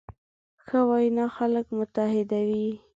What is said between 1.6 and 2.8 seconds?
متحدوي.